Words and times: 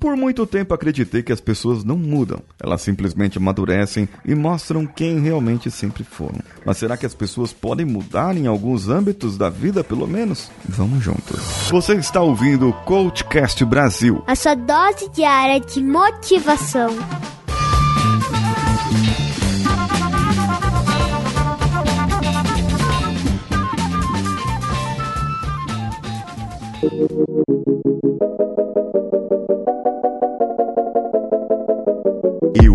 Por 0.00 0.16
muito 0.16 0.46
tempo 0.46 0.72
acreditei 0.72 1.22
que 1.22 1.32
as 1.32 1.40
pessoas 1.40 1.84
não 1.84 1.96
mudam, 1.96 2.40
elas 2.58 2.80
simplesmente 2.80 3.36
amadurecem 3.36 4.08
e 4.24 4.34
mostram 4.34 4.86
quem 4.86 5.20
realmente 5.20 5.70
sempre 5.70 6.02
foram. 6.02 6.40
Mas 6.64 6.78
será 6.78 6.96
que 6.96 7.04
as 7.04 7.14
pessoas 7.14 7.52
podem 7.52 7.84
mudar 7.84 8.34
em 8.34 8.46
alguns 8.46 8.88
âmbitos 8.88 9.36
da 9.36 9.50
vida, 9.50 9.84
pelo 9.84 10.06
menos? 10.06 10.50
Vamos 10.66 11.04
juntos. 11.04 11.38
Você 11.70 11.94
está 11.96 12.22
ouvindo 12.22 12.70
o 12.70 12.72
Coachcast 12.72 13.62
Brasil 13.66 14.24
a 14.26 14.34
sua 14.34 14.54
dose 14.54 15.10
diária 15.10 15.60
de 15.60 15.82
motivação. 15.82 16.90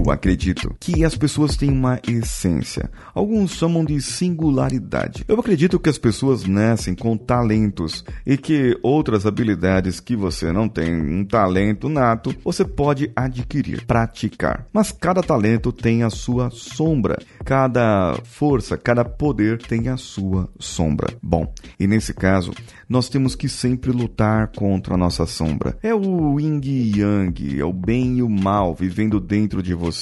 Eu 0.05 0.11
acredito 0.11 0.75
que 0.79 1.03
as 1.03 1.15
pessoas 1.15 1.57
têm 1.57 1.71
uma 1.71 1.99
essência. 2.07 2.91
Alguns 3.11 3.53
chamam 3.53 3.83
de 3.83 3.99
singularidade. 3.99 5.25
Eu 5.27 5.39
acredito 5.39 5.79
que 5.79 5.89
as 5.89 5.97
pessoas 5.97 6.45
nascem 6.45 6.93
com 6.93 7.17
talentos 7.17 8.05
e 8.23 8.37
que 8.37 8.77
outras 8.83 9.25
habilidades 9.25 9.99
que 9.99 10.15
você 10.15 10.51
não 10.51 10.69
tem, 10.69 10.93
um 10.93 11.25
talento 11.25 11.89
nato, 11.89 12.35
você 12.43 12.63
pode 12.63 13.11
adquirir, 13.15 13.83
praticar. 13.87 14.67
Mas 14.71 14.91
cada 14.91 15.23
talento 15.23 15.71
tem 15.71 16.03
a 16.03 16.11
sua 16.11 16.51
sombra. 16.51 17.17
Cada 17.43 18.15
força, 18.25 18.77
cada 18.77 19.03
poder 19.03 19.57
tem 19.57 19.89
a 19.89 19.97
sua 19.97 20.47
sombra. 20.59 21.15
Bom, 21.21 21.51
e 21.79 21.87
nesse 21.87 22.13
caso, 22.13 22.51
nós 22.87 23.09
temos 23.09 23.35
que 23.35 23.49
sempre 23.49 23.91
lutar 23.91 24.49
contra 24.49 24.93
a 24.93 24.97
nossa 24.97 25.25
sombra. 25.25 25.75
É 25.81 25.95
o 25.95 26.39
yin 26.39 26.61
e 26.63 26.99
yang, 26.99 27.59
é 27.59 27.65
o 27.65 27.73
bem 27.73 28.19
e 28.19 28.23
o 28.23 28.29
mal 28.29 28.75
vivendo 28.75 29.19
dentro 29.19 29.63
de 29.63 29.73
você, 29.73 29.94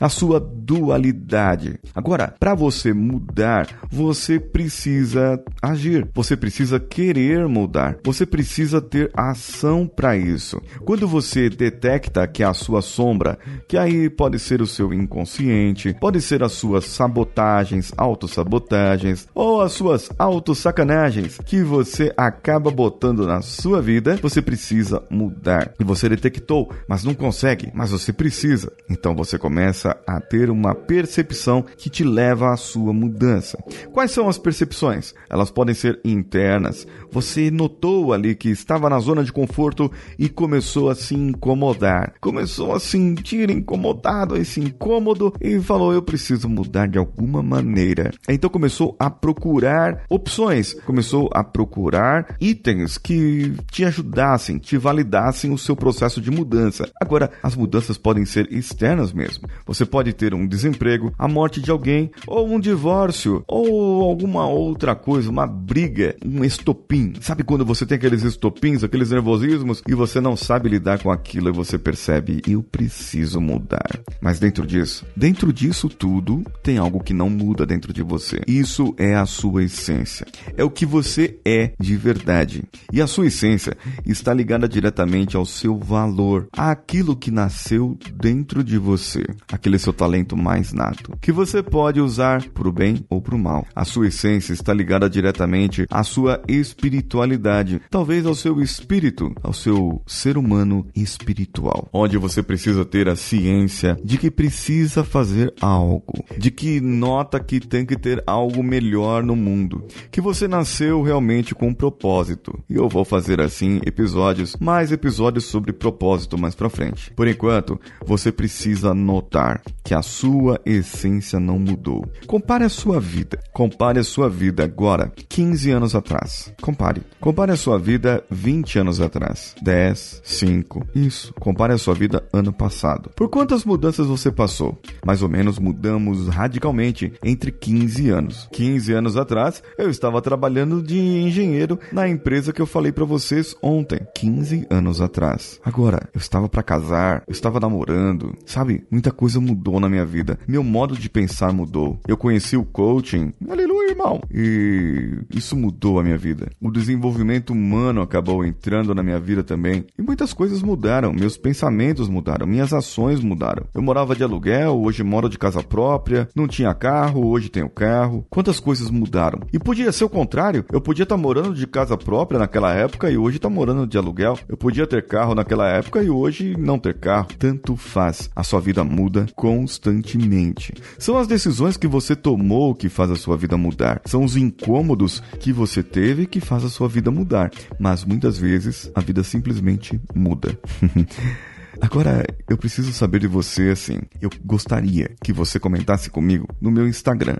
a 0.00 0.08
sua 0.08 0.40
dualidade. 0.40 1.78
Agora, 1.94 2.34
para 2.38 2.54
você 2.54 2.92
mudar, 2.92 3.68
você 3.90 4.38
precisa 4.38 5.42
agir, 5.62 6.08
você 6.14 6.36
precisa 6.36 6.78
querer 6.78 7.46
mudar, 7.48 7.96
você 8.04 8.24
precisa 8.24 8.80
ter 8.80 9.10
ação 9.14 9.86
para 9.86 10.16
isso. 10.16 10.60
Quando 10.84 11.08
você 11.08 11.48
detecta 11.48 12.26
que 12.26 12.42
é 12.42 12.46
a 12.46 12.54
sua 12.54 12.82
sombra, 12.82 13.38
que 13.68 13.76
aí 13.76 14.08
pode 14.08 14.38
ser 14.38 14.60
o 14.62 14.66
seu 14.66 14.92
inconsciente, 14.92 15.96
pode 16.00 16.20
ser 16.20 16.42
as 16.42 16.52
suas 16.52 16.84
sabotagens, 16.86 17.92
autossabotagens 17.96 19.26
ou 19.34 19.60
as 19.60 19.72
suas 19.72 20.10
autossacanagens 20.18 21.38
que 21.44 21.62
você 21.62 22.12
acaba 22.16 22.70
botando 22.70 23.26
na 23.26 23.42
sua 23.42 23.82
vida, 23.82 24.16
você 24.22 24.40
precisa 24.40 25.02
mudar. 25.10 25.72
E 25.80 25.84
você 25.84 26.08
detectou, 26.08 26.72
mas 26.88 27.04
não 27.04 27.14
consegue, 27.14 27.70
mas 27.74 27.90
você 27.90 28.12
precisa. 28.12 28.72
Então 28.88 29.14
você 29.14 29.25
começa 29.34 29.96
a 30.06 30.20
ter 30.20 30.48
uma 30.48 30.74
percepção 30.74 31.64
que 31.76 31.90
te 31.90 32.04
leva 32.04 32.52
à 32.52 32.56
sua 32.56 32.92
mudança. 32.92 33.58
Quais 33.92 34.12
são 34.12 34.28
as 34.28 34.38
percepções? 34.38 35.12
Elas 35.28 35.50
podem 35.50 35.74
ser 35.74 36.00
internas. 36.04 36.86
Você 37.10 37.50
notou 37.50 38.12
ali 38.12 38.36
que 38.36 38.48
estava 38.48 38.88
na 38.88 39.00
zona 39.00 39.24
de 39.24 39.32
conforto 39.32 39.90
e 40.18 40.28
começou 40.28 40.88
a 40.88 40.94
se 40.94 41.14
incomodar. 41.14 42.14
Começou 42.20 42.74
a 42.74 42.80
sentir 42.80 43.50
incomodado, 43.50 44.36
esse 44.36 44.60
incômodo 44.60 45.32
e 45.40 45.58
falou: 45.60 45.92
Eu 45.92 46.02
preciso 46.02 46.48
mudar 46.48 46.86
de 46.86 46.98
alguma 46.98 47.42
maneira. 47.42 48.12
Então 48.28 48.48
começou 48.48 48.94
a 48.98 49.10
procurar 49.10 50.04
opções, 50.08 50.74
começou 50.84 51.28
a 51.32 51.42
procurar 51.42 52.36
itens 52.40 52.98
que 52.98 53.54
te 53.70 53.84
ajudassem, 53.84 54.58
te 54.58 54.76
validassem 54.76 55.52
o 55.52 55.58
seu 55.58 55.74
processo 55.74 56.20
de 56.20 56.30
mudança. 56.30 56.88
Agora, 57.00 57.30
as 57.42 57.56
mudanças 57.56 57.98
podem 57.98 58.24
ser 58.24 58.52
externas 58.52 59.12
mesmo. 59.16 59.48
Você 59.66 59.86
pode 59.86 60.12
ter 60.12 60.34
um 60.34 60.46
desemprego, 60.46 61.12
a 61.18 61.26
morte 61.26 61.60
de 61.60 61.70
alguém, 61.70 62.10
ou 62.26 62.48
um 62.48 62.60
divórcio, 62.60 63.42
ou 63.48 64.02
alguma 64.02 64.46
outra 64.46 64.94
coisa, 64.94 65.30
uma 65.30 65.46
briga, 65.46 66.14
um 66.24 66.44
estopim. 66.44 67.14
Sabe 67.20 67.42
quando 67.42 67.64
você 67.64 67.86
tem 67.86 67.96
aqueles 67.96 68.22
estopins, 68.22 68.84
aqueles 68.84 69.10
nervosismos 69.10 69.82
e 69.88 69.94
você 69.94 70.20
não 70.20 70.36
sabe 70.36 70.68
lidar 70.68 71.02
com 71.02 71.10
aquilo 71.10 71.48
e 71.48 71.52
você 71.52 71.78
percebe, 71.78 72.42
eu 72.46 72.62
preciso 72.62 73.40
mudar. 73.40 74.00
Mas 74.20 74.38
dentro 74.38 74.66
disso, 74.66 75.06
dentro 75.16 75.52
disso 75.52 75.88
tudo, 75.88 76.44
tem 76.62 76.78
algo 76.78 77.02
que 77.02 77.14
não 77.14 77.30
muda 77.30 77.64
dentro 77.64 77.92
de 77.92 78.02
você. 78.02 78.40
Isso 78.46 78.94
é 78.98 79.14
a 79.14 79.26
sua 79.26 79.64
essência. 79.64 80.26
É 80.56 80.64
o 80.64 80.70
que 80.70 80.84
você 80.84 81.38
é 81.44 81.72
de 81.78 81.96
verdade. 81.96 82.64
E 82.92 83.00
a 83.00 83.06
sua 83.06 83.26
essência 83.26 83.76
está 84.04 84.34
ligada 84.34 84.68
diretamente 84.68 85.36
ao 85.36 85.46
seu 85.46 85.78
valor, 85.78 86.48
àquilo 86.52 87.16
que 87.16 87.30
nasceu 87.30 87.96
dentro 88.14 88.62
de 88.62 88.78
você, 88.78 89.05
aquele 89.50 89.78
seu 89.78 89.92
talento 89.92 90.36
mais 90.36 90.72
nato, 90.72 91.16
que 91.20 91.32
você 91.32 91.62
pode 91.62 92.00
usar 92.00 92.42
para 92.48 92.68
o 92.68 92.72
bem 92.72 93.04
ou 93.08 93.20
para 93.20 93.34
o 93.34 93.38
mal. 93.38 93.66
A 93.74 93.84
sua 93.84 94.08
essência 94.08 94.52
está 94.52 94.72
ligada 94.72 95.08
diretamente 95.08 95.86
à 95.90 96.02
sua 96.02 96.42
espiritualidade, 96.48 97.80
talvez 97.90 98.26
ao 98.26 98.34
seu 98.34 98.60
espírito, 98.60 99.32
ao 99.42 99.52
seu 99.52 100.02
ser 100.06 100.36
humano 100.36 100.86
espiritual, 100.94 101.88
onde 101.92 102.18
você 102.18 102.42
precisa 102.42 102.84
ter 102.84 103.08
a 103.08 103.16
ciência 103.16 103.98
de 104.04 104.18
que 104.18 104.30
precisa 104.30 105.04
fazer 105.04 105.52
algo, 105.60 106.24
de 106.36 106.50
que 106.50 106.80
nota 106.80 107.40
que 107.40 107.60
tem 107.60 107.84
que 107.84 107.96
ter 107.96 108.22
algo 108.26 108.62
melhor 108.62 109.22
no 109.22 109.36
mundo, 109.36 109.84
que 110.10 110.20
você 110.20 110.48
nasceu 110.48 111.02
realmente 111.02 111.54
com 111.54 111.68
um 111.68 111.74
propósito. 111.74 112.58
E 112.68 112.74
eu 112.74 112.88
vou 112.88 113.04
fazer 113.04 113.40
assim 113.40 113.80
episódios, 113.84 114.56
mais 114.60 114.92
episódios 114.92 115.44
sobre 115.44 115.72
propósito 115.72 116.38
mais 116.38 116.54
para 116.54 116.70
frente. 116.70 117.12
Por 117.14 117.28
enquanto, 117.28 117.80
você 118.04 118.32
precisa 118.32 118.94
notar 118.96 119.62
que 119.84 119.94
a 119.94 120.02
sua 120.02 120.60
essência 120.66 121.38
não 121.38 121.58
mudou. 121.58 122.04
Compare 122.26 122.64
a 122.64 122.68
sua 122.68 122.98
vida. 122.98 123.38
Compare 123.52 124.00
a 124.00 124.04
sua 124.04 124.28
vida 124.28 124.64
agora, 124.64 125.12
15 125.28 125.70
anos 125.70 125.94
atrás. 125.94 126.52
Compare. 126.60 127.02
Compare 127.20 127.52
a 127.52 127.56
sua 127.56 127.78
vida 127.78 128.24
20 128.30 128.80
anos 128.80 129.00
atrás. 129.00 129.54
10, 129.62 130.22
5. 130.24 130.86
Isso. 130.94 131.32
Compare 131.34 131.72
a 131.72 131.78
sua 131.78 131.94
vida 131.94 132.24
ano 132.32 132.52
passado. 132.52 133.10
Por 133.14 133.28
quantas 133.28 133.64
mudanças 133.64 134.06
você 134.06 134.30
passou? 134.30 134.78
Mais 135.04 135.22
ou 135.22 135.28
menos 135.28 135.58
mudamos 135.58 136.28
radicalmente 136.28 137.12
entre 137.22 137.52
15 137.52 138.10
anos. 138.10 138.48
15 138.52 138.92
anos 138.92 139.16
atrás, 139.16 139.62
eu 139.78 139.90
estava 139.90 140.20
trabalhando 140.20 140.82
de 140.82 140.98
engenheiro 140.98 141.78
na 141.92 142.08
empresa 142.08 142.52
que 142.52 142.60
eu 142.60 142.66
falei 142.66 142.92
para 142.92 143.04
vocês 143.04 143.54
ontem. 143.62 144.00
15 144.14 144.66
anos 144.70 145.00
atrás. 145.00 145.60
Agora, 145.64 146.08
eu 146.14 146.18
estava 146.18 146.48
para 146.48 146.62
casar, 146.62 147.22
eu 147.26 147.32
estava 147.32 147.60
namorando, 147.60 148.34
sabe? 148.44 148.85
Muita 148.90 149.10
coisa 149.10 149.40
mudou 149.40 149.80
na 149.80 149.88
minha 149.88 150.04
vida. 150.04 150.38
Meu 150.46 150.62
modo 150.62 150.96
de 150.96 151.08
pensar 151.08 151.52
mudou. 151.52 151.98
Eu 152.06 152.16
conheci 152.16 152.56
o 152.56 152.64
coaching. 152.64 153.32
Aleluia, 153.48 153.65
irmão. 153.96 154.20
E 154.32 155.18
isso 155.34 155.56
mudou 155.56 155.98
a 155.98 156.02
minha 156.02 156.18
vida. 156.18 156.50
O 156.60 156.70
desenvolvimento 156.70 157.50
humano 157.50 158.02
acabou 158.02 158.44
entrando 158.44 158.94
na 158.94 159.02
minha 159.02 159.18
vida 159.18 159.42
também. 159.42 159.86
E 159.98 160.02
muitas 160.02 160.32
coisas 160.32 160.62
mudaram. 160.62 161.12
Meus 161.12 161.36
pensamentos 161.36 162.08
mudaram. 162.08 162.46
Minhas 162.46 162.72
ações 162.72 163.20
mudaram. 163.20 163.64
Eu 163.74 163.82
morava 163.82 164.14
de 164.14 164.22
aluguel, 164.22 164.80
hoje 164.80 165.02
moro 165.02 165.28
de 165.28 165.38
casa 165.38 165.62
própria. 165.62 166.28
Não 166.34 166.46
tinha 166.46 166.74
carro, 166.74 167.26
hoje 167.26 167.48
tenho 167.48 167.68
carro. 167.68 168.24
Quantas 168.28 168.60
coisas 168.60 168.90
mudaram? 168.90 169.40
E 169.52 169.58
podia 169.58 169.90
ser 169.90 170.04
o 170.04 170.08
contrário. 170.08 170.64
Eu 170.70 170.80
podia 170.80 171.04
estar 171.04 171.16
morando 171.16 171.54
de 171.54 171.66
casa 171.66 171.96
própria 171.96 172.38
naquela 172.38 172.72
época 172.74 173.10
e 173.10 173.16
hoje 173.16 173.36
estar 173.36 173.48
morando 173.48 173.86
de 173.86 173.96
aluguel. 173.96 174.38
Eu 174.48 174.56
podia 174.56 174.86
ter 174.86 175.06
carro 175.06 175.34
naquela 175.34 175.68
época 175.68 176.02
e 176.02 176.10
hoje 176.10 176.56
não 176.58 176.78
ter 176.78 176.94
carro. 176.94 177.28
Tanto 177.38 177.76
faz. 177.76 178.30
A 178.36 178.42
sua 178.42 178.60
vida 178.60 178.84
muda 178.84 179.26
constantemente. 179.34 180.74
São 180.98 181.16
as 181.16 181.26
decisões 181.26 181.76
que 181.76 181.86
você 181.86 182.14
tomou 182.14 182.74
que 182.74 182.88
faz 182.88 183.10
a 183.10 183.16
sua 183.16 183.36
vida 183.36 183.56
mudar. 183.56 183.85
São 184.04 184.24
os 184.24 184.36
incômodos 184.36 185.22
que 185.40 185.52
você 185.52 185.82
teve 185.82 186.26
que 186.26 186.40
faz 186.40 186.64
a 186.64 186.68
sua 186.68 186.88
vida 186.88 187.10
mudar. 187.10 187.50
Mas 187.78 188.04
muitas 188.04 188.38
vezes 188.38 188.90
a 188.94 189.00
vida 189.00 189.22
simplesmente 189.22 190.00
muda. 190.14 190.58
Agora, 191.80 192.24
eu 192.48 192.56
preciso 192.56 192.92
saber 192.92 193.20
de 193.20 193.26
você 193.26 193.70
assim. 193.70 193.98
Eu 194.20 194.30
gostaria 194.44 195.10
que 195.22 195.32
você 195.32 195.58
comentasse 195.58 196.10
comigo 196.10 196.46
no 196.60 196.70
meu 196.70 196.86
Instagram, 196.88 197.36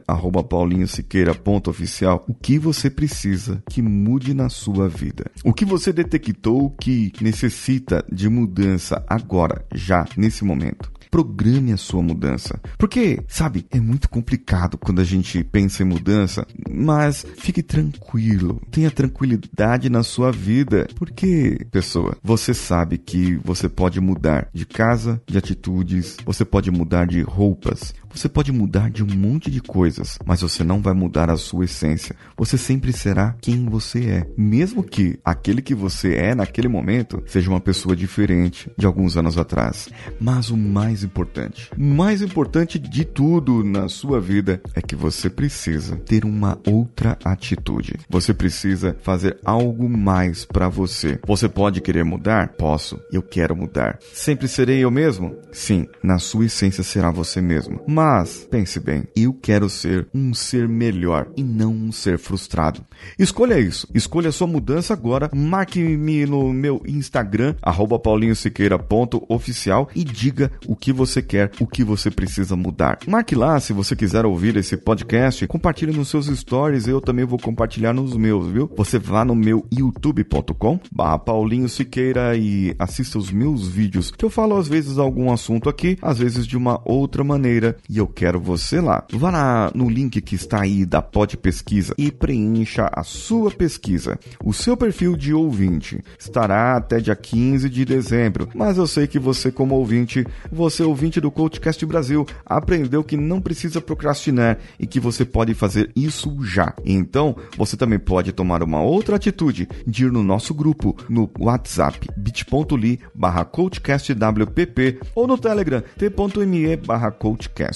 paulinhosiqueira.oficial, 0.49 2.25
o 2.29 2.35
que 2.35 2.59
você 2.59 2.91
precisa 2.91 3.63
que 3.69 3.83
mude 3.83 4.35
na 4.35 4.49
sua 4.49 4.89
vida. 4.89 5.31
O 5.45 5.53
que 5.53 5.65
você 5.65 5.93
detectou 5.93 6.71
que 6.71 7.13
necessita 7.21 8.05
de 8.11 8.29
mudança 8.29 9.05
agora, 9.09 9.65
já, 9.75 10.07
nesse 10.17 10.45
momento 10.45 10.97
programe 11.17 11.73
a 11.73 11.79
sua 11.79 12.03
mudança. 12.03 12.61
Porque, 12.77 13.21
sabe, 13.27 13.67
é 13.71 13.81
muito 13.81 14.07
complicado 14.09 14.77
quando 14.77 15.01
a 15.01 15.05
gente 15.05 15.43
pensa 15.45 15.83
em 15.83 15.87
mudança, 15.87 16.47
mas 16.71 17.25
fique 17.39 17.63
tranquilo, 17.63 18.61
tenha 18.71 18.91
tranquilidade 18.91 19.89
na 19.89 20.03
sua 20.03 20.31
vida. 20.31 20.87
Porque, 20.97 21.67
pessoa, 21.71 22.19
você 22.23 22.53
sabe 22.53 22.99
que 22.99 23.37
você 23.37 23.67
pode 23.67 23.99
mudar 23.99 24.26
de 24.53 24.67
casa, 24.67 25.21
de 25.27 25.39
atitudes, 25.39 26.17
você 26.25 26.45
pode 26.45 26.71
mudar 26.71 27.07
de 27.07 27.21
roupas, 27.23 27.95
Você 28.17 28.31
pode 28.31 28.51
mudar 28.51 28.91
de 28.91 29.05
um 29.05 29.15
monte 29.15 29.51
de 29.51 29.61
coisas, 29.61 30.19
mas 30.25 30.41
você 30.41 30.65
não 30.65 30.81
vai 30.81 30.95
mudar 30.95 31.29
a 31.29 31.37
sua 31.37 31.67
essência. 31.67 32.17
Você 32.35 32.57
sempre 32.57 32.91
será 32.91 33.37
quem 33.43 33.67
você 33.67 34.07
é, 34.07 34.27
mesmo 34.39 34.83
que 34.83 35.19
aquele 35.23 35.61
que 35.61 35.75
você 35.75 36.15
é 36.15 36.35
naquele 36.35 36.67
momento 36.67 37.23
seja 37.27 37.51
uma 37.51 37.61
pessoa 37.61 37.95
diferente 37.95 38.71
de 38.75 38.87
alguns 38.87 39.19
anos 39.19 39.37
atrás. 39.37 39.91
Mas 40.19 40.49
o 40.49 40.57
mais 40.57 41.05
importante, 41.05 41.71
o 41.77 41.85
mais 41.85 42.23
importante 42.23 42.79
de 42.79 43.05
tudo 43.05 43.63
na 43.63 43.87
sua 43.87 44.19
vida 44.19 44.63
é 44.75 44.81
que 44.81 44.97
você 44.97 45.29
precisa 45.29 45.97
ter 45.97 46.25
uma 46.25 46.59
outra 46.67 47.19
atitude. 47.23 47.97
Você 48.09 48.33
precisa 48.33 48.97
fazer 49.03 49.37
algo 49.45 49.91
mais 49.91 50.47
para 50.47 50.71
você. 50.71 51.21
Você 51.27 51.51
pode 51.51 51.83
querer 51.83 52.05
mudar? 52.05 52.55
Posso. 52.57 52.99
Eu 53.13 53.23
quero 53.23 53.55
mudar. 53.55 53.99
Sempre 54.15 54.49
serei 54.49 54.79
eu 54.79 54.91
mesmo? 54.91 55.37
Sim, 55.53 55.87
na 56.03 56.19
sua 56.19 56.47
essência 56.47 56.83
será 56.83 57.11
você 57.11 57.43
mesmo. 57.43 57.79
Mas 57.87 58.06
pense 58.51 58.81
bem, 58.81 59.05
eu 59.15 59.33
quero 59.33 59.69
ser 59.69 60.09
um 60.15 60.33
ser 60.35 60.69
melhor 60.69 61.29
e 61.37 61.43
não 61.43 61.73
um 61.73 61.93
ser 61.93 62.19
frustrado. 62.19 62.85
Escolha 63.19 63.59
isso. 63.59 63.89
Escolha 63.95 64.33
sua 64.33 64.47
mudança 64.47 64.93
agora. 64.93 65.31
Marque-me 65.35 66.27
no 66.27 66.53
meu 66.53 66.83
Instagram 66.87 67.55
paulinhosiqueira.oficial 68.03 69.89
e 69.95 70.05
diga 70.05 70.51
o 70.67 70.77
que 70.77 70.93
você 70.93 71.21
quer, 71.23 71.51
o 71.61 71.67
que 71.67 71.83
você 71.85 72.11
precisa 72.11 72.57
mudar. 72.57 72.99
Marque 73.07 73.35
lá 73.35 73.59
se 73.61 73.73
você 73.73 73.97
quiser 73.97 74.25
ouvir 74.25 74.57
esse 74.57 74.77
podcast, 74.77 75.47
compartilhe 75.47 75.93
nos 75.93 76.09
seus 76.09 76.27
stories, 76.27 76.87
eu 76.87 77.01
também 77.01 77.25
vou 77.25 77.39
compartilhar 77.39 77.93
nos 77.93 78.17
meus, 78.17 78.47
viu? 78.47 78.71
Você 78.77 78.99
vá 78.99 79.25
no 79.25 79.35
meu 79.35 79.67
youtube.com 79.73 80.81
barra 80.93 81.19
Paulinho 81.19 81.69
Siqueira 81.69 82.37
e 82.37 82.75
assista 82.79 83.19
os 83.19 83.31
meus 83.31 83.69
vídeos, 83.69 84.11
que 84.11 84.25
eu 84.25 84.31
falo 84.31 84.57
às 84.57 84.69
vezes 84.69 84.99
algum 84.99 85.33
assunto 85.33 85.69
aqui, 85.69 85.99
às 86.01 86.19
vezes 86.19 86.47
de 86.47 86.57
uma 86.57 86.81
outra 86.85 87.25
maneira, 87.25 87.77
e 87.89 87.96
eu 87.99 88.07
quero 88.07 88.41
você 88.41 88.81
lá. 88.81 89.05
Vá 89.13 89.31
lá 89.31 89.71
no 89.75 89.89
link 89.89 90.21
que 90.21 90.35
está 90.35 90.63
aí 90.63 90.85
da 90.85 91.01
Pod 91.03 91.37
Pesquisa 91.37 91.95
e 91.99 92.11
preencha 92.11 92.89
a 92.93 93.03
sua 93.03 93.51
pesquisa. 93.51 94.19
O 94.45 94.53
seu 94.53 94.77
perfil 94.77 95.17
de 95.17 95.33
ouvinte 95.33 96.03
estará 96.19 96.77
até 96.77 96.99
dia 97.01 97.17
15 97.17 97.69
de 97.69 97.85
dezembro, 97.85 98.49
mas 98.55 98.79
eu 98.79 98.87
sei 98.87 99.07
que 99.07 99.19
você 99.19 99.51
como 99.51 99.75
ouvinte, 99.75 100.27
você 100.51 100.83
ouvinte 100.83 101.21
do 101.21 101.31
Coachcast 101.31 101.85
Brasil, 101.87 102.27
aprendeu 102.45 103.03
que 103.03 103.17
não 103.17 103.41
precisa 103.41 103.81
procrastinar 103.81 104.59
e 104.79 104.87
que 104.87 105.01
você 105.01 105.25
pode 105.25 105.55
fazer 105.55 105.91
isso 105.95 106.37
já. 106.43 106.75
Então, 106.85 107.37
você 107.57 107.77
também 107.77 107.99
pode 107.99 108.33
tomar 108.33 108.63
uma 108.63 108.83
outra 108.83 109.17
atitude 109.17 109.69
de 109.87 110.05
ir 110.05 110.13
no 110.13 110.23
nosso 110.23 110.55
grupo 110.55 110.97
no 111.09 111.31
WhatsApp 111.39 112.09
bit.ly 112.17 113.01
barra 113.15 113.45
coachcastwpp 113.45 115.01
ou 115.15 115.27
no 115.27 115.39
Telegram 115.39 115.83
t.me 115.99 116.77
barra 116.77 117.11
coachcast. 117.11 117.76